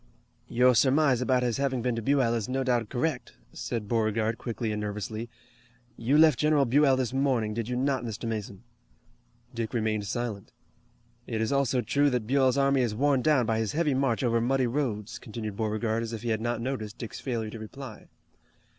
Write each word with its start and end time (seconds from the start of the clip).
"Your 0.47 0.73
surmise 0.73 1.21
about 1.21 1.43
his 1.43 1.57
having 1.57 1.83
been 1.83 1.95
to 1.95 2.01
Buell 2.01 2.33
is 2.33 2.49
no 2.49 2.63
doubt 2.63 2.89
correct," 2.89 3.33
said 3.53 3.87
Beauregard 3.87 4.39
quickly 4.39 4.71
and 4.71 4.81
nervously. 4.81 5.29
"You 5.95 6.17
left 6.17 6.39
General 6.39 6.65
Buell 6.65 6.95
this 6.97 7.13
morning, 7.13 7.53
did 7.53 7.69
you 7.69 7.75
not, 7.75 8.03
Mr. 8.03 8.27
Mason?" 8.27 8.63
Dick 9.53 9.75
remained 9.75 10.07
silent. 10.07 10.53
"It 11.27 11.39
is 11.39 11.51
also 11.51 11.81
true 11.81 12.09
that 12.09 12.25
Buell's 12.25 12.57
army 12.57 12.81
is 12.81 12.95
worn 12.95 13.21
down 13.21 13.45
by 13.45 13.59
his 13.59 13.73
heavy 13.73 13.93
march 13.93 14.23
over 14.23 14.41
muddy 14.41 14.65
roads," 14.65 15.19
continued 15.19 15.55
Beauregard 15.55 16.01
as 16.01 16.13
if 16.13 16.23
he 16.23 16.29
had 16.29 16.41
not 16.41 16.61
noticed 16.61 16.97
Dick's 16.97 17.19
failure 17.19 17.51
to 17.51 17.59
reply. 17.59 18.07